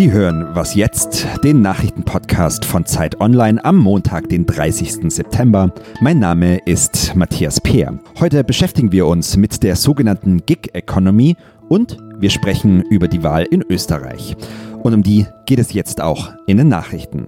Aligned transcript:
Sie 0.00 0.12
hören 0.12 0.46
Was 0.54 0.74
jetzt, 0.74 1.26
den 1.44 1.60
Nachrichtenpodcast 1.60 2.64
von 2.64 2.86
Zeit 2.86 3.20
Online 3.20 3.62
am 3.62 3.76
Montag, 3.76 4.30
den 4.30 4.46
30. 4.46 5.12
September. 5.12 5.74
Mein 6.00 6.18
Name 6.18 6.56
ist 6.64 7.14
Matthias 7.14 7.60
Peer. 7.60 7.98
Heute 8.18 8.42
beschäftigen 8.42 8.92
wir 8.92 9.06
uns 9.06 9.36
mit 9.36 9.62
der 9.62 9.76
sogenannten 9.76 10.46
Gig 10.46 10.70
Economy 10.72 11.36
und 11.68 11.98
wir 12.18 12.30
sprechen 12.30 12.80
über 12.88 13.08
die 13.08 13.22
Wahl 13.22 13.42
in 13.42 13.62
Österreich. 13.68 14.38
Und 14.82 14.94
um 14.94 15.02
die 15.02 15.26
geht 15.44 15.58
es 15.58 15.74
jetzt 15.74 16.00
auch 16.00 16.32
in 16.46 16.56
den 16.56 16.68
Nachrichten. 16.68 17.26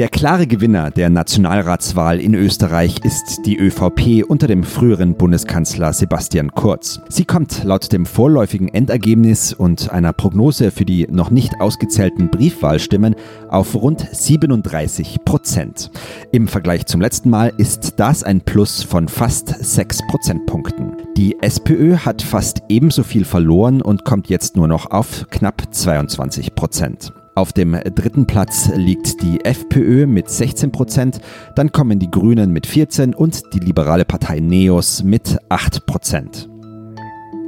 Der 0.00 0.08
klare 0.08 0.46
Gewinner 0.46 0.90
der 0.90 1.10
Nationalratswahl 1.10 2.20
in 2.20 2.34
Österreich 2.34 3.00
ist 3.04 3.44
die 3.44 3.58
ÖVP 3.58 4.24
unter 4.26 4.46
dem 4.46 4.64
früheren 4.64 5.14
Bundeskanzler 5.14 5.92
Sebastian 5.92 6.52
Kurz. 6.52 7.02
Sie 7.10 7.26
kommt 7.26 7.64
laut 7.64 7.92
dem 7.92 8.06
vorläufigen 8.06 8.68
Endergebnis 8.68 9.52
und 9.52 9.90
einer 9.90 10.14
Prognose 10.14 10.70
für 10.70 10.86
die 10.86 11.06
noch 11.10 11.28
nicht 11.28 11.60
ausgezählten 11.60 12.30
Briefwahlstimmen 12.30 13.14
auf 13.50 13.74
rund 13.74 14.08
37 14.10 15.18
Prozent. 15.26 15.90
Im 16.32 16.48
Vergleich 16.48 16.86
zum 16.86 17.02
letzten 17.02 17.28
Mal 17.28 17.52
ist 17.58 18.00
das 18.00 18.24
ein 18.24 18.40
Plus 18.40 18.82
von 18.82 19.06
fast 19.06 19.48
6 19.48 20.06
Prozentpunkten. 20.08 20.96
Die 21.18 21.38
SPÖ 21.42 21.98
hat 21.98 22.22
fast 22.22 22.62
ebenso 22.70 23.02
viel 23.02 23.26
verloren 23.26 23.82
und 23.82 24.06
kommt 24.06 24.30
jetzt 24.30 24.56
nur 24.56 24.66
noch 24.66 24.90
auf 24.92 25.26
knapp 25.28 25.74
22 25.74 26.54
Prozent. 26.54 27.12
Auf 27.40 27.54
dem 27.54 27.72
dritten 27.72 28.26
Platz 28.26 28.70
liegt 28.74 29.22
die 29.22 29.42
FPÖ 29.42 30.06
mit 30.06 30.28
16 30.28 30.72
Prozent, 30.72 31.20
dann 31.56 31.72
kommen 31.72 31.98
die 31.98 32.10
Grünen 32.10 32.50
mit 32.52 32.66
14 32.66 33.14
und 33.14 33.54
die 33.54 33.60
liberale 33.60 34.04
Partei 34.04 34.40
NEOS 34.40 35.04
mit 35.04 35.38
8 35.48 35.86
Prozent. 35.86 36.50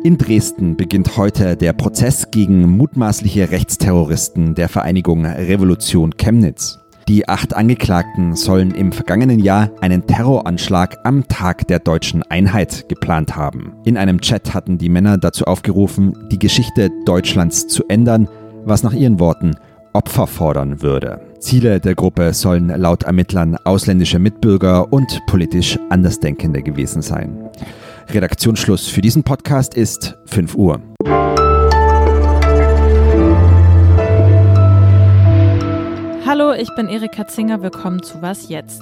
In 0.03 0.17
Dresden 0.17 0.79
beginnt 0.79 1.19
heute 1.19 1.59
der 1.59 1.75
Prozess 1.75 2.31
gegen 2.31 2.71
mutmaßliche 2.71 3.51
Rechtsterroristen 3.51 4.55
der 4.55 4.71
Vereinigung 4.71 5.27
Revolution 5.27 6.17
Chemnitz. 6.17 6.79
Die 7.07 7.29
acht 7.29 7.53
Angeklagten 7.53 8.35
sollen 8.35 8.71
im 8.71 8.93
vergangenen 8.93 9.41
Jahr 9.41 9.73
einen 9.83 10.07
Terroranschlag 10.07 11.01
am 11.05 11.29
Tag 11.29 11.69
der 11.69 11.81
deutschen 11.81 12.23
Einheit 12.23 12.89
geplant 12.89 13.37
haben. 13.37 13.75
In 13.85 13.99
einem 13.99 14.23
Chat 14.23 14.55
hatten 14.55 14.79
die 14.79 14.89
Männer 14.89 15.19
dazu 15.19 15.45
aufgerufen, 15.45 16.17
die 16.31 16.39
Geschichte 16.39 16.89
Deutschlands 17.05 17.67
zu 17.67 17.85
ändern, 17.89 18.27
was 18.65 18.83
nach 18.85 18.95
ihren 18.95 19.19
Worten 19.19 19.55
Opfer 19.95 20.27
fordern 20.27 20.81
würde. 20.81 21.21
Ziele 21.39 21.79
der 21.81 21.95
Gruppe 21.95 22.33
sollen 22.33 22.69
laut 22.69 23.03
Ermittlern 23.03 23.57
ausländische 23.65 24.19
Mitbürger 24.19 24.93
und 24.93 25.21
politisch 25.27 25.79
Andersdenkende 25.91 26.63
gewesen 26.63 27.03
sein. 27.03 27.51
Redaktionsschluss 28.09 28.89
für 28.89 29.03
diesen 29.03 29.23
Podcast 29.23 29.75
ist 29.75 30.17
5 30.27 30.55
Uhr. 30.55 30.81
Hallo, 36.27 36.55
ich 36.55 36.75
bin 36.75 36.89
Erika 36.89 37.27
Zinger. 37.27 37.63
Willkommen 37.63 38.03
zu 38.03 38.23
Was 38.23 38.49
jetzt? 38.49 38.81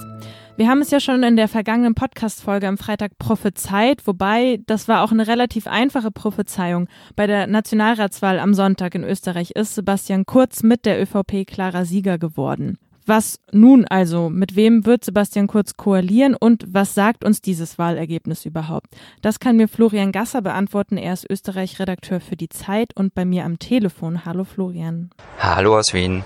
Wir 0.60 0.68
haben 0.68 0.82
es 0.82 0.90
ja 0.90 1.00
schon 1.00 1.22
in 1.22 1.36
der 1.36 1.48
vergangenen 1.48 1.94
Podcast-Folge 1.94 2.68
am 2.68 2.76
Freitag 2.76 3.16
prophezeit, 3.18 4.06
wobei 4.06 4.60
das 4.66 4.88
war 4.88 5.02
auch 5.02 5.10
eine 5.10 5.26
relativ 5.26 5.66
einfache 5.66 6.10
Prophezeiung. 6.10 6.86
Bei 7.16 7.26
der 7.26 7.46
Nationalratswahl 7.46 8.38
am 8.38 8.52
Sonntag 8.52 8.94
in 8.94 9.02
Österreich 9.02 9.52
ist 9.52 9.74
Sebastian 9.74 10.26
Kurz 10.26 10.62
mit 10.62 10.84
der 10.84 11.00
ÖVP 11.00 11.46
klarer 11.46 11.86
Sieger 11.86 12.18
geworden. 12.18 12.76
Was 13.06 13.40
nun 13.52 13.86
also? 13.86 14.28
Mit 14.28 14.54
wem 14.54 14.84
wird 14.84 15.02
Sebastian 15.02 15.46
Kurz 15.46 15.78
koalieren 15.78 16.36
und 16.38 16.66
was 16.68 16.92
sagt 16.94 17.24
uns 17.24 17.40
dieses 17.40 17.78
Wahlergebnis 17.78 18.44
überhaupt? 18.44 18.88
Das 19.22 19.40
kann 19.40 19.56
mir 19.56 19.66
Florian 19.66 20.12
Gasser 20.12 20.42
beantworten. 20.42 20.98
Er 20.98 21.14
ist 21.14 21.24
Österreich-Redakteur 21.30 22.20
für 22.20 22.36
die 22.36 22.50
Zeit 22.50 22.94
und 22.94 23.14
bei 23.14 23.24
mir 23.24 23.46
am 23.46 23.58
Telefon. 23.58 24.26
Hallo 24.26 24.44
Florian. 24.44 25.08
Hallo 25.38 25.78
aus 25.78 25.94
Wien. 25.94 26.22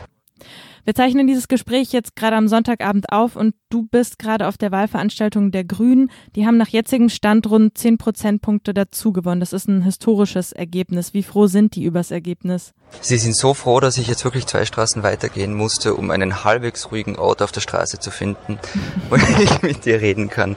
Wir 0.84 0.94
zeichnen 0.94 1.26
dieses 1.26 1.48
Gespräch 1.48 1.92
jetzt 1.92 2.14
gerade 2.14 2.36
am 2.36 2.46
Sonntagabend 2.46 3.10
auf 3.10 3.36
und 3.36 3.54
du 3.70 3.84
bist 3.84 4.18
gerade 4.18 4.46
auf 4.46 4.58
der 4.58 4.70
Wahlveranstaltung 4.70 5.50
der 5.50 5.64
Grünen. 5.64 6.10
Die 6.36 6.46
haben 6.46 6.58
nach 6.58 6.68
jetzigem 6.68 7.08
Stand 7.08 7.48
rund 7.48 7.78
10 7.78 7.96
Prozentpunkte 7.96 8.74
dazu 8.74 9.10
gewonnen. 9.10 9.40
Das 9.40 9.54
ist 9.54 9.66
ein 9.66 9.80
historisches 9.80 10.52
Ergebnis. 10.52 11.14
Wie 11.14 11.22
froh 11.22 11.46
sind 11.46 11.74
die 11.74 11.84
übers 11.84 12.10
Ergebnis? 12.10 12.74
Sie 13.00 13.16
sind 13.16 13.34
so 13.34 13.54
froh, 13.54 13.80
dass 13.80 13.96
ich 13.96 14.08
jetzt 14.08 14.24
wirklich 14.24 14.46
zwei 14.46 14.66
Straßen 14.66 15.02
weitergehen 15.02 15.54
musste, 15.54 15.94
um 15.94 16.10
einen 16.10 16.44
halbwegs 16.44 16.90
ruhigen 16.90 17.16
Ort 17.16 17.40
auf 17.40 17.50
der 17.50 17.62
Straße 17.62 17.98
zu 17.98 18.10
finden, 18.10 18.58
wo 19.08 19.16
ich 19.16 19.62
mit 19.62 19.86
dir 19.86 20.02
reden 20.02 20.28
kann. 20.28 20.54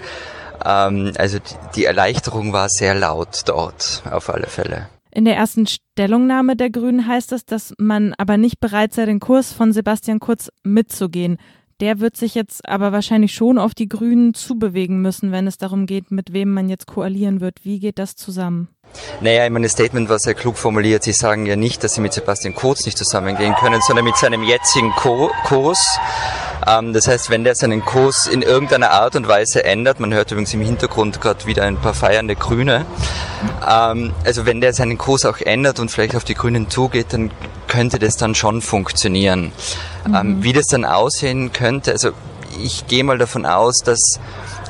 Ähm, 0.65 1.13
also 1.17 1.37
die 1.75 1.85
Erleichterung 1.85 2.51
war 2.51 2.67
sehr 2.67 2.95
laut 2.95 3.43
dort, 3.45 4.03
auf 4.11 4.29
alle 4.29 4.47
Fälle. 4.47 4.89
In 5.17 5.25
der 5.25 5.35
ersten 5.35 5.65
Stellungnahme 5.65 6.55
der 6.55 6.69
Grünen 6.69 7.07
heißt 7.07 7.31
es, 7.31 7.43
dass 7.43 7.73
man 7.79 8.13
aber 8.19 8.37
nicht 8.37 8.59
bereit 8.59 8.93
sei, 8.93 9.05
den 9.05 9.19
Kurs 9.19 9.51
von 9.51 9.73
Sebastian 9.73 10.19
Kurz 10.19 10.51
mitzugehen. 10.61 11.37
Der 11.79 11.99
wird 11.99 12.15
sich 12.15 12.35
jetzt 12.35 12.69
aber 12.69 12.91
wahrscheinlich 12.91 13.33
schon 13.33 13.57
auf 13.57 13.73
die 13.73 13.89
Grünen 13.89 14.35
zubewegen 14.35 15.01
müssen, 15.01 15.31
wenn 15.31 15.47
es 15.47 15.57
darum 15.57 15.87
geht, 15.87 16.11
mit 16.11 16.33
wem 16.33 16.53
man 16.53 16.69
jetzt 16.69 16.85
koalieren 16.85 17.41
wird. 17.41 17.65
Wie 17.65 17.79
geht 17.79 17.97
das 17.97 18.15
zusammen? 18.15 18.67
Naja, 19.19 19.43
in 19.47 19.53
meinem 19.53 19.69
Statement 19.69 20.07
war 20.07 20.19
sehr 20.19 20.35
klug 20.35 20.55
formuliert. 20.55 21.01
Sie 21.01 21.13
sagen 21.13 21.47
ja 21.47 21.55
nicht, 21.55 21.83
dass 21.83 21.95
Sie 21.95 22.01
mit 22.01 22.13
Sebastian 22.13 22.53
Kurz 22.53 22.85
nicht 22.85 22.99
zusammengehen 22.99 23.55
können, 23.55 23.81
sondern 23.81 24.05
mit 24.05 24.17
seinem 24.17 24.43
jetzigen 24.43 24.91
Kurs. 24.91 25.99
Ähm, 26.67 26.93
das 26.93 27.07
heißt, 27.07 27.29
wenn 27.29 27.43
der 27.43 27.55
seinen 27.55 27.83
Kurs 27.85 28.27
in 28.27 28.41
irgendeiner 28.41 28.91
Art 28.91 29.15
und 29.15 29.27
Weise 29.27 29.63
ändert, 29.63 29.99
man 29.99 30.13
hört 30.13 30.31
übrigens 30.31 30.53
im 30.53 30.61
Hintergrund 30.61 31.21
gerade 31.21 31.45
wieder 31.45 31.63
ein 31.63 31.77
paar 31.77 31.93
feiernde 31.93 32.35
Grüne, 32.35 32.85
ähm, 33.67 34.13
also 34.25 34.45
wenn 34.45 34.61
der 34.61 34.73
seinen 34.73 34.97
Kurs 34.97 35.25
auch 35.25 35.39
ändert 35.39 35.79
und 35.79 35.89
vielleicht 35.89 36.15
auf 36.15 36.23
die 36.23 36.35
Grünen 36.35 36.69
zugeht, 36.69 37.07
dann 37.11 37.31
könnte 37.67 37.99
das 37.99 38.17
dann 38.17 38.35
schon 38.35 38.61
funktionieren. 38.61 39.51
Ähm, 40.05 40.37
mhm. 40.37 40.43
wie 40.43 40.53
das 40.53 40.67
dann 40.67 40.85
aussehen 40.85 41.51
könnte, 41.51 41.91
also 41.91 42.11
ich 42.63 42.87
gehe 42.87 43.03
mal 43.03 43.17
davon 43.17 43.45
aus, 43.45 43.79
dass 43.83 43.99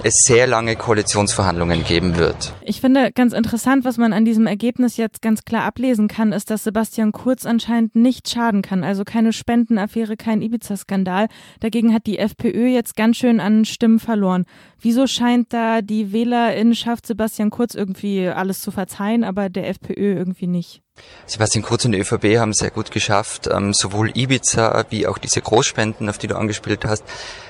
es 0.03 0.13
sehr 0.25 0.47
lange 0.47 0.75
Koalitionsverhandlungen 0.75 1.83
geben 1.83 2.17
wird. 2.17 2.53
Ich 2.63 2.81
finde 2.81 3.11
ganz 3.11 3.33
interessant, 3.33 3.85
was 3.85 3.97
man 3.97 4.13
an 4.13 4.25
diesem 4.25 4.47
Ergebnis 4.47 4.97
jetzt 4.97 5.21
ganz 5.21 5.43
klar 5.43 5.63
ablesen 5.63 6.07
kann, 6.07 6.31
ist, 6.31 6.49
dass 6.49 6.63
Sebastian 6.63 7.11
Kurz 7.11 7.45
anscheinend 7.45 7.95
nicht 7.95 8.29
schaden 8.29 8.61
kann. 8.61 8.83
Also 8.83 9.03
keine 9.03 9.33
Spendenaffäre, 9.33 10.17
kein 10.17 10.41
Ibiza-Skandal. 10.41 11.27
Dagegen 11.59 11.93
hat 11.93 12.05
die 12.05 12.19
FPÖ 12.19 12.67
jetzt 12.67 12.95
ganz 12.95 13.17
schön 13.17 13.39
an 13.39 13.65
Stimmen 13.65 13.99
verloren. 13.99 14.45
Wieso 14.79 15.07
scheint 15.07 15.53
da 15.53 15.81
die 15.81 16.11
Wählerinnenschaft 16.11 17.05
Sebastian 17.05 17.49
Kurz 17.49 17.75
irgendwie 17.75 18.27
alles 18.27 18.61
zu 18.61 18.71
verzeihen, 18.71 19.23
aber 19.23 19.49
der 19.49 19.69
FPÖ 19.69 20.15
irgendwie 20.15 20.47
nicht? 20.47 20.81
Sebastian 21.25 21.63
Kurz 21.63 21.83
und 21.85 21.91
die 21.91 21.99
ÖVP 21.99 22.37
haben 22.37 22.53
sehr 22.53 22.71
gut 22.71 22.91
geschafft, 22.91 23.49
ähm, 23.51 23.73
sowohl 23.73 24.17
Ibiza 24.17 24.85
wie 24.89 25.07
auch 25.07 25.17
diese 25.17 25.41
Großspenden, 25.41 26.09
auf 26.09 26.17
die 26.17 26.27
du 26.27 26.37
angespielt 26.37 26.85
hast, 26.85 27.03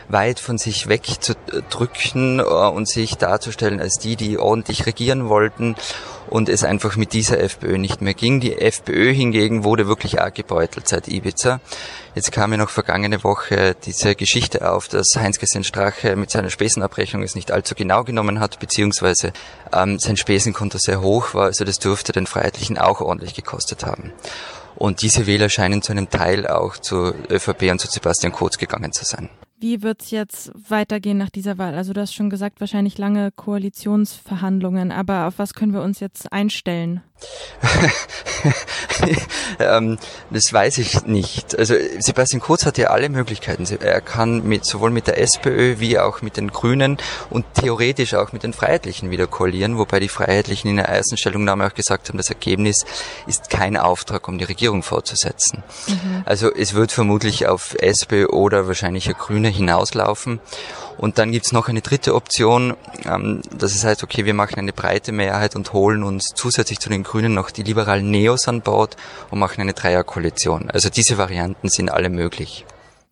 weit 0.10 0.40
von 0.40 0.58
sich 0.58 0.88
wegzudrücken 0.88 2.40
äh, 2.40 2.44
und 2.44 2.90
sich 2.90 3.16
darzustellen 3.18 3.80
als 3.80 4.00
die, 4.00 4.16
die 4.16 4.38
ordentlich 4.38 4.86
regieren 4.86 5.30
wollten 5.30 5.76
und 6.30 6.50
es 6.50 6.64
einfach 6.64 6.96
mit 6.96 7.14
dieser 7.14 7.40
FPÖ 7.40 7.78
nicht 7.78 8.02
mehr 8.02 8.14
ging. 8.14 8.40
Die 8.40 8.58
FPÖ 8.58 9.14
hingegen 9.14 9.64
wurde 9.64 9.88
wirklich 9.88 10.22
arg 10.22 10.36
gebeutelt 10.36 10.88
seit 10.88 11.08
Ibiza. 11.08 11.60
Jetzt 12.16 12.32
kam 12.32 12.52
ja 12.52 12.58
noch 12.58 12.70
vergangene 12.70 13.24
Woche 13.24 13.76
diese 13.86 14.16
Geschichte 14.16 14.70
auf, 14.70 14.88
dass 14.88 15.16
Heinz-Christian 15.16 15.64
Strache 15.64 16.16
mit 16.16 16.32
seiner 16.32 16.50
Spesenabrechnung 16.50 17.24
es 17.24 17.36
nicht 17.36 17.52
allzu 17.52 17.76
genau 17.76 18.04
genommen 18.04 18.40
hat, 18.40 18.60
beziehungsweise 18.60 19.32
ähm, 19.72 20.00
sein 20.00 20.18
Spesenkonto 20.18 20.80
sehr 20.80 21.02
hoch 21.02 21.34
war. 21.34 21.46
Also 21.46 21.64
das 21.64 21.80
dürfte 21.80 22.12
den 22.12 22.28
Freiheitlichen 22.28 22.78
auch 22.78 23.02
ordentlich 23.02 23.36
gekostet 23.38 23.86
haben. 23.86 24.12
Und 24.76 25.02
diese 25.02 25.26
Wähler 25.26 25.50
scheinen 25.50 25.82
zu 25.82 25.94
einem 25.94 26.10
Teil 26.10 26.46
auch 26.46 26.78
zu 26.78 27.14
ÖVP 27.30 27.72
und 27.72 27.80
zu 27.80 27.88
Sebastian 27.88 28.34
Kurz 28.34 28.58
gegangen 28.58 28.92
zu 28.92 29.06
sein. 29.06 29.30
Wie 29.60 29.82
wird 29.82 30.04
es 30.04 30.12
jetzt 30.12 30.52
weitergehen 30.70 31.18
nach 31.18 31.32
dieser 31.32 31.58
Wahl? 31.58 31.74
Also 31.74 31.92
du 31.92 32.02
hast 32.02 32.14
schon 32.14 32.30
gesagt, 32.30 32.60
wahrscheinlich 32.60 33.00
lange 33.00 33.32
Koalitionsverhandlungen, 33.32 34.92
aber 34.92 35.26
auf 35.26 35.40
was 35.40 35.56
können 35.56 35.74
wir 35.74 35.82
uns 35.82 36.00
jetzt 36.00 36.32
einstellen? 36.32 37.02
ähm, 39.60 39.98
das 40.30 40.54
weiß 40.54 40.78
ich 40.78 41.06
nicht. 41.06 41.58
Also 41.58 41.74
Sebastian 42.00 42.42
Kurz 42.42 42.66
hat 42.66 42.78
ja 42.78 42.90
alle 42.90 43.10
Möglichkeiten. 43.10 43.66
Er 43.80 44.02
kann 44.02 44.44
mit, 44.44 44.66
sowohl 44.66 44.92
mit 44.92 45.08
der 45.08 45.20
SPÖ 45.20 45.80
wie 45.80 45.98
auch 45.98 46.22
mit 46.22 46.38
den 46.38 46.50
Grünen 46.50 46.98
und 47.32 47.46
theoretisch 47.56 48.14
auch 48.14 48.34
mit 48.34 48.44
den 48.44 48.54
Freiheitlichen 48.54 49.10
wieder 49.10 49.26
koalieren, 49.26 49.80
wobei 49.80 50.00
die 50.00 50.10
Freiheitlichen 50.10 50.70
in 50.70 50.78
der 50.78 50.90
ersten 50.90 51.18
Stellungnahme 51.18 51.66
auch 51.66 51.74
gesagt 51.74 52.10
haben, 52.10 52.18
das 52.18 52.30
Ergebnis 52.30 52.86
ist 53.26 53.50
kein 53.50 53.78
Auftrag, 53.78 54.28
um 54.28 54.38
die 54.38 54.46
Regierung 54.46 54.84
fortzusetzen. 54.84 55.64
Mhm. 55.88 56.22
Also 56.26 56.54
es 56.54 56.76
wird 56.76 56.92
vermutlich 56.92 57.48
auf 57.48 57.76
SPÖ 57.80 58.28
oder 58.28 58.68
wahrscheinlich 58.68 59.08
Grüne 59.18 59.47
hinauslaufen. 59.50 60.40
Und 60.98 61.20
dann 61.20 61.32
gibt's 61.32 61.52
noch 61.52 61.68
eine 61.70 61.82
dritte 61.82 62.16
Option, 62.16 62.76
ähm, 63.06 63.42
dass 63.56 63.76
es 63.76 63.84
heißt, 63.84 64.04
okay, 64.04 64.26
wir 64.26 64.34
machen 64.34 64.58
eine 64.58 64.74
breite 64.74 65.12
Mehrheit 65.12 65.56
und 65.56 65.74
holen 65.74 66.04
uns 66.04 66.34
zusätzlich 66.34 66.80
zu 66.80 66.90
den 66.90 67.04
Grünen 67.04 67.34
noch 67.34 67.52
die 67.52 67.64
liberalen 67.64 68.10
Neos 68.10 68.48
an 68.48 68.62
Bord 68.62 68.98
und 69.30 69.40
machen 69.40 69.62
eine 69.62 69.74
Dreierkoalition. 69.74 70.72
Also 70.72 70.90
diese 70.90 71.18
Varianten 71.18 71.70
sind 71.70 71.92
alle 71.92 72.10
möglich. 72.10 72.66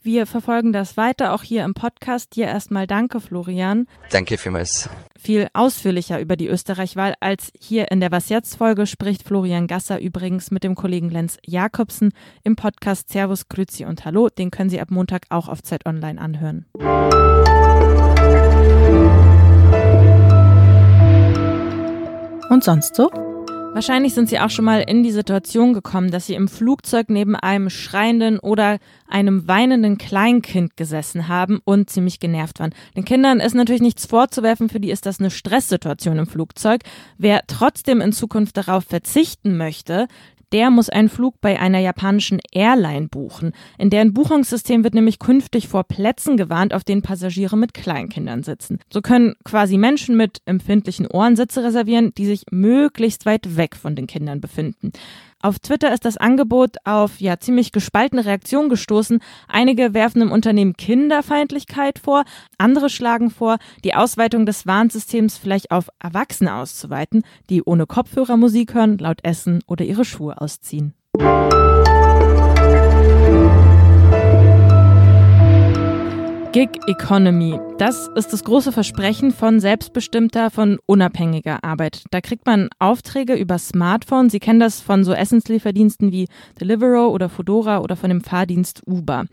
Wir 0.05 0.27
verfolgen 0.27 0.71
das 0.71 0.97
weiter, 0.97 1.33
auch 1.33 1.41
hier 1.41 1.65
im 1.65 1.73
Podcast. 1.73 2.35
Dir 2.35 2.45
erstmal 2.45 2.85
danke, 2.85 3.19
Florian. 3.19 3.87
Danke 4.11 4.37
vielmals. 4.37 4.87
Viel 5.17 5.47
ausführlicher 5.53 6.19
über 6.19 6.35
die 6.35 6.47
Österreich-Wahl 6.47 7.15
als 7.21 7.51
hier 7.59 7.89
in 7.91 8.01
der 8.01 8.11
Was 8.11 8.29
jetzt 8.29 8.55
Folge 8.55 8.85
spricht 8.85 9.23
Florian 9.23 9.65
Gasser 9.65 9.99
übrigens 9.99 10.51
mit 10.51 10.63
dem 10.63 10.75
Kollegen 10.75 11.09
Lenz 11.09 11.39
Jakobsen 11.43 12.11
im 12.43 12.55
Podcast 12.55 13.09
Servus, 13.09 13.49
Grüzi 13.49 13.85
und 13.85 14.05
Hallo. 14.05 14.29
Den 14.29 14.51
können 14.51 14.69
Sie 14.69 14.79
ab 14.79 14.91
Montag 14.91 15.23
auch 15.29 15.47
auf 15.47 15.63
Zeit 15.63 15.87
Online 15.87 16.21
anhören. 16.21 16.67
Und 22.51 22.63
sonst 22.63 22.93
so? 22.93 23.09
Wahrscheinlich 23.75 24.13
sind 24.13 24.29
Sie 24.29 24.39
auch 24.39 24.49
schon 24.49 24.63
mal 24.63 24.79
in 24.79 25.03
die 25.03 25.11
Situation 25.11 25.73
gekommen, 25.73 26.09
dass 26.09 26.27
Sie 26.27 26.33
im 26.33 26.47
Flugzeug 26.47 27.09
neben 27.09 27.35
einem 27.35 27.69
schreienden 27.69 28.39
oder 28.39 28.79
einem 29.05 29.49
weinenden 29.49 29.97
Kleinkind 29.97 30.77
gesessen 30.77 31.27
haben 31.27 31.59
und 31.65 31.89
ziemlich 31.89 32.21
genervt 32.21 32.61
waren. 32.61 32.73
Den 32.95 33.03
Kindern 33.03 33.41
ist 33.41 33.53
natürlich 33.53 33.81
nichts 33.81 34.05
vorzuwerfen, 34.05 34.69
für 34.69 34.79
die 34.79 34.91
ist 34.91 35.05
das 35.05 35.19
eine 35.19 35.29
Stresssituation 35.29 36.17
im 36.19 36.25
Flugzeug. 36.25 36.83
Wer 37.17 37.41
trotzdem 37.47 37.99
in 37.99 38.13
Zukunft 38.13 38.55
darauf 38.55 38.85
verzichten 38.85 39.57
möchte, 39.57 40.07
der 40.55 40.71
muss 40.71 40.87
einen 40.87 41.09
Flug 41.09 41.41
bei 41.41 41.59
einer 41.59 41.79
japanischen 41.79 42.39
Airline 42.53 43.09
buchen. 43.09 43.51
In 43.77 43.89
deren 43.89 44.13
Buchungssystem 44.13 44.85
wird 44.85 44.93
nämlich 44.93 45.19
künftig 45.19 45.67
vor 45.67 45.83
Plätzen 45.83 46.37
gewarnt, 46.37 46.73
auf 46.73 46.85
denen 46.85 47.01
Passagiere 47.01 47.57
mit 47.57 47.73
Kleinkindern 47.73 48.41
sitzen. 48.41 48.79
So 48.89 49.01
können 49.01 49.33
quasi 49.43 49.77
Menschen 49.77 50.15
mit 50.15 50.37
empfindlichen 50.45 51.07
Ohren 51.07 51.35
Sitze 51.35 51.61
reservieren, 51.61 52.13
die 52.17 52.25
sich 52.25 52.43
möglichst 52.51 53.25
weit 53.25 53.57
weg 53.57 53.75
von 53.75 53.97
den 53.97 54.07
Kindern 54.07 54.39
befinden. 54.39 54.93
Auf 55.45 55.59
Twitter 55.59 55.93
ist 55.93 56.05
das 56.05 56.17
Angebot 56.17 56.77
auf 56.85 57.21
ja 57.21 57.37
ziemlich 57.37 57.71
gespaltene 57.71 58.25
Reaktionen 58.25 58.67
gestoßen. 58.67 59.19
Einige 59.47 59.93
werfen 59.93 60.23
im 60.23 60.31
Unternehmen 60.31 60.73
Kinderfeindlichkeit 60.75 61.99
vor, 61.99 62.23
andere 62.57 62.89
schlagen 62.89 63.29
vor, 63.29 63.57
die 63.83 63.93
Ausweitung 63.93 64.47
des 64.47 64.65
Warnsystems 64.65 65.37
vielleicht 65.37 65.69
auf 65.69 65.89
Erwachsene 66.01 66.55
auszuweiten, 66.55 67.21
die 67.51 67.61
ohne 67.61 67.85
Kopfhörer 67.85 68.37
Musik 68.37 68.73
hören, 68.73 68.97
laut 68.97 69.19
essen 69.21 69.59
oder 69.67 69.85
ihre 69.85 70.03
Schuhe 70.03 70.41
ausziehen. 70.41 70.95
Gig 76.55 76.69
Economy. 76.87 77.59
Das 77.79 78.07
ist 78.15 78.31
das 78.31 78.45
große 78.45 78.71
Versprechen 78.71 79.31
von 79.31 79.59
selbstbestimmter, 79.59 80.49
von 80.49 80.79
unabhängiger 80.85 81.61
Arbeit. 81.65 82.05
Da 82.11 82.21
kriegt 82.21 82.45
man 82.45 82.69
Aufträge 82.79 83.33
über 83.33 83.57
Smartphone. 83.57 84.29
Sie 84.29 84.39
kennen 84.39 84.61
das 84.61 84.79
von 84.79 85.03
so 85.03 85.11
Essenslieferdiensten 85.11 86.13
wie 86.13 86.29
Deliveroo 86.57 87.07
oder 87.07 87.27
Fodora 87.27 87.79
oder 87.79 87.97
von 87.97 88.09
dem 88.09 88.21
Fahrdienst 88.21 88.83
Uber. 88.85 89.25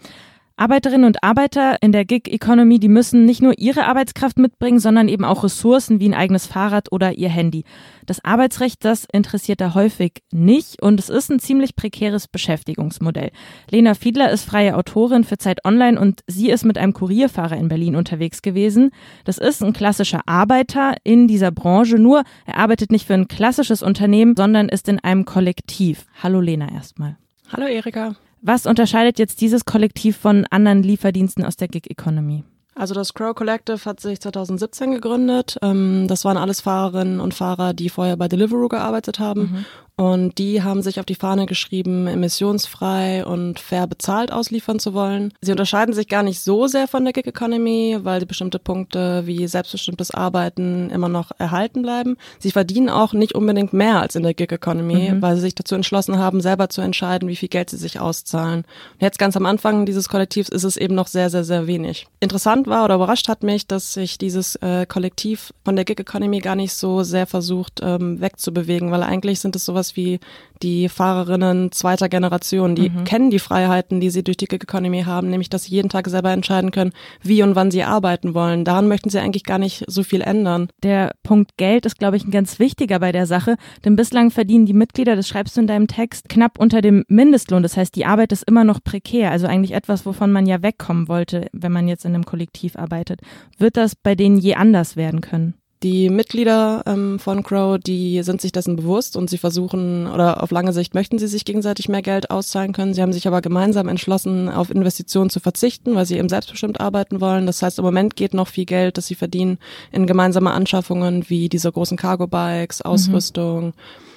Arbeiterinnen 0.56 1.06
und 1.06 1.22
Arbeiter 1.22 1.76
in 1.80 1.92
der 1.92 2.04
Gig 2.04 2.28
Economy, 2.28 2.78
die 2.78 2.88
müssen 2.88 3.24
nicht 3.24 3.42
nur 3.42 3.58
ihre 3.58 3.86
Arbeitskraft 3.86 4.38
mitbringen, 4.38 4.78
sondern 4.78 5.08
eben 5.08 5.24
auch 5.24 5.44
Ressourcen 5.44 6.00
wie 6.00 6.08
ein 6.08 6.14
eigenes 6.14 6.46
Fahrrad 6.46 6.92
oder 6.92 7.12
ihr 7.12 7.28
Handy. 7.28 7.64
Das 8.06 8.24
Arbeitsrecht, 8.24 8.84
das 8.84 9.06
interessiert 9.12 9.60
da 9.60 9.74
häufig 9.74 10.22
nicht 10.32 10.82
und 10.82 11.00
es 11.00 11.08
ist 11.08 11.30
ein 11.30 11.38
ziemlich 11.38 11.76
prekäres 11.76 12.28
Beschäftigungsmodell. 12.28 13.30
Lena 13.70 13.94
Fiedler 13.94 14.30
ist 14.30 14.44
freie 14.44 14.76
Autorin 14.76 15.24
für 15.24 15.38
Zeit 15.38 15.64
Online 15.64 15.98
und 15.98 16.20
sie 16.26 16.50
ist 16.50 16.64
mit 16.64 16.78
einem 16.78 16.92
Kurierfahrer 16.92 17.56
in 17.56 17.68
Berlin 17.68 17.96
unterwegs 17.96 18.42
gewesen. 18.42 18.90
Das 19.24 19.38
ist 19.38 19.62
ein 19.62 19.72
klassischer 19.72 20.20
Arbeiter 20.26 20.94
in 21.04 21.28
dieser 21.28 21.50
Branche, 21.50 21.96
nur 21.96 22.24
er 22.46 22.58
arbeitet 22.58 22.92
nicht 22.92 23.06
für 23.06 23.14
ein 23.14 23.28
klassisches 23.28 23.82
Unternehmen, 23.82 24.34
sondern 24.36 24.68
ist 24.68 24.88
in 24.88 24.98
einem 25.00 25.24
Kollektiv. 25.24 26.06
Hallo 26.22 26.40
Lena 26.40 26.70
erstmal. 26.72 27.16
Hallo 27.52 27.66
Erika. 27.66 28.16
Was 28.44 28.66
unterscheidet 28.66 29.20
jetzt 29.20 29.40
dieses 29.40 29.64
Kollektiv 29.64 30.16
von 30.16 30.46
anderen 30.50 30.82
Lieferdiensten 30.82 31.44
aus 31.44 31.56
der 31.56 31.68
Gig 31.68 31.88
Economy? 31.88 32.42
Also 32.74 32.92
das 32.92 33.14
Crow 33.14 33.34
Collective 33.34 33.84
hat 33.84 34.00
sich 34.00 34.20
2017 34.20 34.92
gegründet. 34.92 35.58
Ähm, 35.62 36.06
das 36.08 36.24
waren 36.24 36.36
alles 36.36 36.60
Fahrerinnen 36.60 37.20
und 37.20 37.34
Fahrer, 37.34 37.72
die 37.72 37.88
vorher 37.88 38.16
bei 38.16 38.26
Deliveroo 38.26 38.68
gearbeitet 38.68 39.20
haben 39.20 39.40
mhm. 39.42 39.64
Und 40.02 40.38
die 40.38 40.64
haben 40.64 40.82
sich 40.82 40.98
auf 40.98 41.06
die 41.06 41.14
Fahne 41.14 41.46
geschrieben, 41.46 42.08
emissionsfrei 42.08 43.24
und 43.24 43.60
fair 43.60 43.86
bezahlt 43.86 44.32
ausliefern 44.32 44.80
zu 44.80 44.94
wollen. 44.94 45.32
Sie 45.40 45.52
unterscheiden 45.52 45.94
sich 45.94 46.08
gar 46.08 46.24
nicht 46.24 46.40
so 46.40 46.66
sehr 46.66 46.88
von 46.88 47.04
der 47.04 47.12
Gig 47.12 47.28
Economy, 47.28 47.98
weil 48.02 48.26
bestimmte 48.26 48.58
Punkte 48.58 49.22
wie 49.26 49.46
selbstbestimmtes 49.46 50.10
Arbeiten 50.10 50.90
immer 50.90 51.08
noch 51.08 51.30
erhalten 51.38 51.82
bleiben. 51.82 52.16
Sie 52.40 52.50
verdienen 52.50 52.88
auch 52.88 53.12
nicht 53.12 53.36
unbedingt 53.36 53.74
mehr 53.74 54.00
als 54.00 54.16
in 54.16 54.24
der 54.24 54.34
Gig 54.34 54.50
Economy, 54.50 55.12
mhm. 55.12 55.22
weil 55.22 55.36
sie 55.36 55.42
sich 55.42 55.54
dazu 55.54 55.76
entschlossen 55.76 56.18
haben, 56.18 56.40
selber 56.40 56.68
zu 56.68 56.80
entscheiden, 56.80 57.28
wie 57.28 57.36
viel 57.36 57.48
Geld 57.48 57.70
sie 57.70 57.76
sich 57.76 58.00
auszahlen. 58.00 58.62
Und 58.94 59.02
jetzt 59.02 59.20
ganz 59.20 59.36
am 59.36 59.46
Anfang 59.46 59.86
dieses 59.86 60.08
Kollektivs 60.08 60.48
ist 60.48 60.64
es 60.64 60.76
eben 60.76 60.96
noch 60.96 61.06
sehr, 61.06 61.30
sehr, 61.30 61.44
sehr 61.44 61.68
wenig. 61.68 62.08
Interessant 62.18 62.66
war 62.66 62.84
oder 62.84 62.96
überrascht 62.96 63.28
hat 63.28 63.44
mich, 63.44 63.68
dass 63.68 63.94
sich 63.94 64.18
dieses 64.18 64.56
äh, 64.56 64.84
Kollektiv 64.84 65.54
von 65.64 65.76
der 65.76 65.84
Gig 65.84 66.00
Economy 66.00 66.40
gar 66.40 66.56
nicht 66.56 66.74
so 66.74 67.04
sehr 67.04 67.28
versucht 67.28 67.78
ähm, 67.84 68.20
wegzubewegen, 68.20 68.90
weil 68.90 69.04
eigentlich 69.04 69.38
sind 69.38 69.54
es 69.54 69.64
sowas 69.64 69.91
wie 69.96 70.20
die 70.62 70.88
Fahrerinnen 70.88 71.72
zweiter 71.72 72.08
Generation. 72.08 72.74
Die 72.74 72.90
mhm. 72.90 73.04
kennen 73.04 73.30
die 73.30 73.38
Freiheiten, 73.38 74.00
die 74.00 74.10
sie 74.10 74.22
durch 74.22 74.36
die 74.36 74.46
Gig 74.46 74.62
Economy 74.62 75.02
haben, 75.02 75.28
nämlich 75.28 75.50
dass 75.50 75.64
sie 75.64 75.74
jeden 75.74 75.88
Tag 75.88 76.08
selber 76.08 76.30
entscheiden 76.30 76.70
können, 76.70 76.92
wie 77.22 77.42
und 77.42 77.56
wann 77.56 77.70
sie 77.70 77.82
arbeiten 77.82 78.34
wollen. 78.34 78.64
Daran 78.64 78.88
möchten 78.88 79.10
sie 79.10 79.18
eigentlich 79.18 79.44
gar 79.44 79.58
nicht 79.58 79.84
so 79.88 80.02
viel 80.02 80.20
ändern. 80.20 80.68
Der 80.82 81.12
Punkt 81.22 81.56
Geld 81.56 81.86
ist, 81.86 81.98
glaube 81.98 82.16
ich, 82.16 82.24
ein 82.24 82.30
ganz 82.30 82.58
wichtiger 82.58 83.00
bei 83.00 83.12
der 83.12 83.26
Sache, 83.26 83.56
denn 83.84 83.96
bislang 83.96 84.30
verdienen 84.30 84.66
die 84.66 84.72
Mitglieder, 84.72 85.16
das 85.16 85.28
schreibst 85.28 85.56
du 85.56 85.60
in 85.60 85.66
deinem 85.66 85.88
Text, 85.88 86.28
knapp 86.28 86.58
unter 86.58 86.80
dem 86.80 87.04
Mindestlohn. 87.08 87.62
Das 87.62 87.76
heißt, 87.76 87.94
die 87.96 88.06
Arbeit 88.06 88.32
ist 88.32 88.44
immer 88.44 88.64
noch 88.64 88.82
prekär, 88.82 89.30
also 89.30 89.46
eigentlich 89.46 89.72
etwas, 89.72 90.06
wovon 90.06 90.32
man 90.32 90.46
ja 90.46 90.62
wegkommen 90.62 91.08
wollte, 91.08 91.46
wenn 91.52 91.72
man 91.72 91.88
jetzt 91.88 92.04
in 92.04 92.14
einem 92.14 92.24
Kollektiv 92.24 92.76
arbeitet. 92.76 93.20
Wird 93.58 93.76
das 93.76 93.96
bei 93.96 94.14
denen 94.14 94.38
je 94.38 94.54
anders 94.54 94.96
werden 94.96 95.20
können? 95.20 95.54
Die 95.82 96.10
Mitglieder 96.10 96.84
ähm, 96.86 97.18
von 97.18 97.42
Crow, 97.42 97.76
die 97.76 98.22
sind 98.22 98.40
sich 98.40 98.52
dessen 98.52 98.76
bewusst 98.76 99.16
und 99.16 99.28
sie 99.28 99.38
versuchen 99.38 100.06
oder 100.06 100.40
auf 100.40 100.52
lange 100.52 100.72
Sicht 100.72 100.94
möchten 100.94 101.18
sie 101.18 101.26
sich 101.26 101.44
gegenseitig 101.44 101.88
mehr 101.88 102.02
Geld 102.02 102.30
auszahlen 102.30 102.72
können. 102.72 102.94
Sie 102.94 103.02
haben 103.02 103.12
sich 103.12 103.26
aber 103.26 103.40
gemeinsam 103.40 103.88
entschlossen, 103.88 104.48
auf 104.48 104.70
Investitionen 104.70 105.28
zu 105.28 105.40
verzichten, 105.40 105.96
weil 105.96 106.06
sie 106.06 106.18
eben 106.18 106.28
selbstbestimmt 106.28 106.80
arbeiten 106.80 107.20
wollen. 107.20 107.46
Das 107.46 107.62
heißt, 107.62 107.80
im 107.80 107.84
Moment 107.84 108.14
geht 108.14 108.32
noch 108.32 108.46
viel 108.46 108.64
Geld, 108.64 108.96
das 108.96 109.08
sie 109.08 109.16
verdienen 109.16 109.58
in 109.90 110.06
gemeinsame 110.06 110.52
Anschaffungen 110.52 111.28
wie 111.28 111.48
diese 111.48 111.72
großen 111.72 111.96
Cargo-Bikes, 111.96 112.82
Ausrüstung. 112.82 113.66
Mhm 113.66 113.72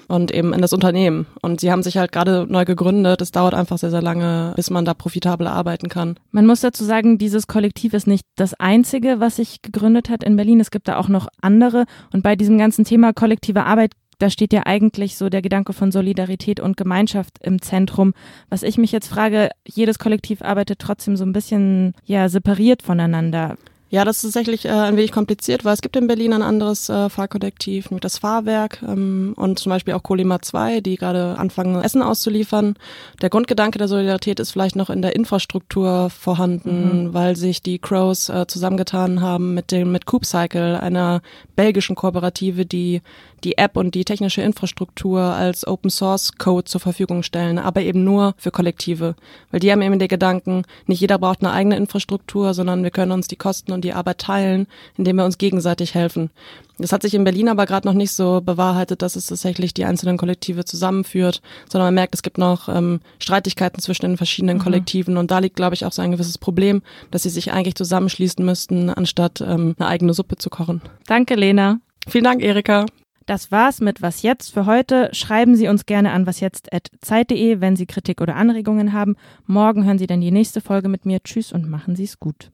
und 0.07 0.31
eben 0.31 0.53
in 0.53 0.61
das 0.61 0.73
Unternehmen. 0.73 1.27
Und 1.41 1.59
sie 1.59 1.71
haben 1.71 1.83
sich 1.83 1.97
halt 1.97 2.11
gerade 2.11 2.45
neu 2.49 2.65
gegründet. 2.65 3.21
Es 3.21 3.31
dauert 3.31 3.53
einfach 3.53 3.77
sehr, 3.77 3.91
sehr 3.91 4.01
lange, 4.01 4.53
bis 4.55 4.69
man 4.69 4.85
da 4.85 4.93
profitabel 4.93 5.47
arbeiten 5.47 5.89
kann. 5.89 6.17
Man 6.31 6.45
muss 6.45 6.61
dazu 6.61 6.83
sagen, 6.83 7.17
dieses 7.17 7.47
Kollektiv 7.47 7.93
ist 7.93 8.07
nicht 8.07 8.25
das 8.35 8.53
einzige, 8.53 9.19
was 9.19 9.37
sich 9.37 9.61
gegründet 9.61 10.09
hat 10.09 10.23
in 10.23 10.35
Berlin. 10.35 10.59
Es 10.59 10.71
gibt 10.71 10.87
da 10.87 10.97
auch 10.97 11.07
noch 11.07 11.27
andere. 11.41 11.85
Und 12.13 12.23
bei 12.23 12.35
diesem 12.35 12.57
ganzen 12.57 12.85
Thema 12.85 13.13
kollektive 13.13 13.63
Arbeit 13.65 13.91
da 14.19 14.29
steht 14.29 14.53
ja 14.53 14.65
eigentlich 14.65 15.17
so 15.17 15.29
der 15.29 15.41
Gedanke 15.41 15.73
von 15.73 15.91
Solidarität 15.91 16.59
und 16.59 16.77
Gemeinschaft 16.77 17.37
im 17.41 17.61
Zentrum. 17.61 18.13
Was 18.49 18.63
ich 18.63 18.77
mich 18.77 18.91
jetzt 18.91 19.07
frage, 19.07 19.49
jedes 19.67 19.99
Kollektiv 19.99 20.41
arbeitet 20.41 20.79
trotzdem 20.79 21.17
so 21.17 21.25
ein 21.25 21.33
bisschen 21.33 21.93
ja 22.05 22.29
separiert 22.29 22.81
voneinander. 22.81 23.57
Ja, 23.89 24.03
das 24.03 24.17
ist 24.17 24.23
tatsächlich 24.23 24.65
äh, 24.65 24.69
ein 24.69 24.97
wenig 24.97 25.11
kompliziert, 25.11 25.63
weil 25.63 25.73
es 25.73 25.81
gibt 25.81 25.95
in 25.95 26.07
Berlin 26.07 26.33
ein 26.33 26.41
anderes 26.41 26.89
äh, 26.89 27.09
Fahrkollektiv, 27.09 27.91
nämlich 27.91 28.01
das 28.01 28.17
Fahrwerk 28.17 28.81
ähm, 28.81 29.33
und 29.37 29.59
zum 29.59 29.69
Beispiel 29.69 29.93
auch 29.93 30.01
Colima 30.01 30.41
2, 30.41 30.81
die 30.81 30.95
gerade 30.95 31.37
anfangen, 31.37 31.81
Essen 31.81 32.01
auszuliefern. 32.01 32.75
Der 33.21 33.29
Grundgedanke 33.29 33.77
der 33.77 33.87
Solidarität 33.87 34.39
ist 34.39 34.51
vielleicht 34.51 34.75
noch 34.75 34.89
in 34.89 35.03
der 35.03 35.15
Infrastruktur 35.15 36.09
vorhanden, 36.09 37.05
mhm. 37.05 37.13
weil 37.13 37.35
sich 37.35 37.61
die 37.61 37.77
Crows 37.77 38.29
äh, 38.29 38.47
zusammengetan 38.47 39.21
haben 39.21 39.53
mit 39.53 39.71
dem 39.71 39.91
mit 39.91 40.07
Coopcycle, 40.07 40.77
einer 40.77 41.21
belgischen 41.55 41.95
Kooperative, 41.95 42.65
die 42.65 43.01
die 43.45 43.57
App 43.57 43.77
und 43.77 43.95
die 43.95 44.03
technische 44.03 44.41
Infrastruktur 44.41 45.21
als 45.21 45.65
Open 45.65 45.89
Source 45.89 46.33
Code 46.37 46.65
zur 46.65 46.81
Verfügung 46.81 47.23
stellen, 47.23 47.59
aber 47.59 47.81
eben 47.81 48.03
nur 48.03 48.33
für 48.37 48.51
Kollektive. 48.51 49.15
Weil 49.51 49.59
die 49.59 49.71
haben 49.71 49.81
eben 49.81 49.99
den 49.99 50.07
Gedanken, 50.07 50.63
nicht 50.87 50.99
jeder 50.99 51.19
braucht 51.19 51.41
eine 51.41 51.53
eigene 51.53 51.77
Infrastruktur, 51.77 52.53
sondern 52.53 52.83
wir 52.83 52.91
können 52.91 53.11
uns 53.11 53.27
die 53.27 53.35
Kosten 53.35 53.71
und 53.71 53.85
die 53.85 53.93
Arbeit 53.93 54.17
teilen, 54.17 54.67
indem 54.97 55.17
wir 55.17 55.25
uns 55.25 55.37
gegenseitig 55.37 55.93
helfen. 55.93 56.31
Das 56.77 56.91
hat 56.91 57.03
sich 57.03 57.13
in 57.13 57.23
Berlin 57.23 57.47
aber 57.47 57.65
gerade 57.65 57.87
noch 57.87 57.93
nicht 57.93 58.11
so 58.11 58.41
bewahrheitet, 58.41 59.01
dass 59.01 59.15
es 59.15 59.27
tatsächlich 59.27 59.73
die 59.73 59.85
einzelnen 59.85 60.17
Kollektive 60.17 60.65
zusammenführt, 60.65 61.41
sondern 61.69 61.87
man 61.87 61.93
merkt, 61.93 62.15
es 62.15 62.23
gibt 62.23 62.37
noch 62.37 62.67
ähm, 62.67 62.99
Streitigkeiten 63.19 63.81
zwischen 63.81 64.07
den 64.07 64.17
verschiedenen 64.17 64.57
mhm. 64.57 64.61
Kollektiven 64.61 65.17
und 65.17 65.31
da 65.31 65.39
liegt, 65.39 65.55
glaube 65.55 65.75
ich, 65.75 65.85
auch 65.85 65.93
so 65.93 66.01
ein 66.01 66.11
gewisses 66.11 66.37
Problem, 66.37 66.81
dass 67.11 67.23
sie 67.23 67.29
sich 67.29 67.53
eigentlich 67.53 67.75
zusammenschließen 67.75 68.43
müssten, 68.43 68.89
anstatt 68.89 69.39
ähm, 69.39 69.75
eine 69.77 69.87
eigene 69.87 70.13
Suppe 70.13 70.35
zu 70.35 70.49
kochen. 70.49 70.81
Danke, 71.07 71.35
Lena. 71.35 71.79
Vielen 72.07 72.25
Dank, 72.25 72.43
Erika. 72.43 72.85
Das 73.25 73.51
war's 73.51 73.81
mit 73.81 74.01
Was 74.01 74.21
jetzt 74.21 74.53
für 74.53 74.65
heute. 74.65 75.09
Schreiben 75.11 75.55
Sie 75.55 75.67
uns 75.67 75.85
gerne 75.85 76.11
an 76.11 76.27
wasjetzt.zeit.de, 76.27 77.59
wenn 77.59 77.75
Sie 77.75 77.87
Kritik 77.87 78.21
oder 78.21 78.35
Anregungen 78.35 78.93
haben. 78.93 79.15
Morgen 79.45 79.83
hören 79.85 79.97
Sie 79.97 80.07
dann 80.07 80.21
die 80.21 80.31
nächste 80.31 80.61
Folge 80.61 80.89
mit 80.89 81.05
mir. 81.05 81.23
Tschüss 81.23 81.51
und 81.51 81.67
machen 81.67 81.95
Sie 81.95 82.03
es 82.03 82.19
gut. 82.19 82.51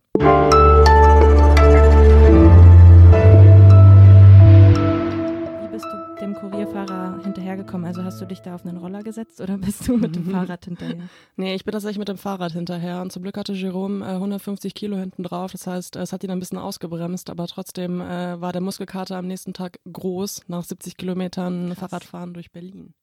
Dem 6.22 6.36
Kurier 6.36 6.68
Fahrer 6.68 7.20
hinterhergekommen? 7.24 7.88
Also 7.88 8.04
hast 8.04 8.22
du 8.22 8.26
dich 8.26 8.42
da 8.42 8.56
auf 8.56 8.66
einen 8.66 8.78
Roller 8.78 9.02
gesetzt 9.02 9.42
oder 9.42 9.58
bist 9.58 9.88
du 9.88 9.98
mit 9.98 10.16
dem 10.16 10.30
Fahrrad 10.30 10.66
hinterher? 10.66 11.10
Nee, 11.36 11.56
ich 11.56 11.66
bin 11.66 11.72
tatsächlich 11.72 11.98
mit 11.98 12.10
dem 12.10 12.18
Fahrrad 12.18 12.52
hinterher 12.52 13.02
und 13.02 13.12
zum 13.12 13.24
Glück 13.24 13.38
hatte 13.38 13.54
Jerome 13.54 14.06
äh, 14.06 14.14
150 14.14 14.74
Kilo 14.76 14.98
hinten 14.98 15.24
drauf. 15.24 15.52
Das 15.52 15.66
heißt, 15.66 15.96
es 15.96 16.14
hat 16.14 16.24
ihn 16.24 16.30
ein 16.30 16.40
bisschen 16.40 16.60
ausgebremst, 16.60 17.30
aber 17.30 17.48
trotzdem 17.48 18.02
äh, 18.02 18.40
war 18.40 18.52
der 18.52 18.62
Muskelkater 18.62 19.18
am 19.18 19.28
nächsten 19.28 19.54
Tag 19.54 19.80
groß 19.92 20.44
nach 20.48 20.64
70 20.64 20.98
Kilometern 20.98 21.70
Krass. 21.70 21.80
Fahrradfahren 21.80 22.34
durch 22.34 22.52
Berlin. 22.52 22.94